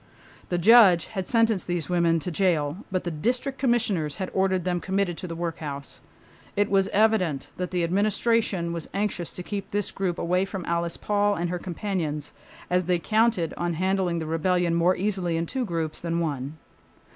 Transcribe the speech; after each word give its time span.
The 0.49 0.57
judge 0.57 1.05
had 1.13 1.27
sentenced 1.27 1.67
these 1.67 1.87
women 1.87 2.17
to 2.21 2.31
the 2.31 2.35
jail, 2.35 2.77
but 2.91 3.03
the 3.03 3.11
District 3.11 3.59
Commissioners 3.59 4.15
had 4.15 4.31
ordered 4.33 4.63
them 4.63 4.79
committed 4.79 5.15
to 5.19 5.27
the 5.27 5.35
workhouse. 5.35 5.99
It 6.55 6.71
was 6.71 6.87
evident 6.87 7.49
that 7.57 7.69
the 7.69 7.83
Administration 7.83 8.73
was 8.73 8.89
anxious 8.95 9.31
to 9.35 9.43
keep 9.43 9.69
this 9.69 9.91
group 9.91 10.17
away 10.17 10.43
from 10.43 10.65
Alice 10.65 10.97
Paul 10.97 11.35
and 11.35 11.51
her 11.51 11.59
companions, 11.59 12.33
as 12.67 12.85
they 12.85 12.97
counted 12.97 13.53
on 13.57 13.75
handling 13.75 14.17
the 14.17 14.25
rebellion 14.25 14.73
more 14.73 14.95
easily 14.95 15.37
in 15.37 15.45
two 15.45 15.65
groups 15.65 16.01
than 16.01 16.19
one. 16.19 16.57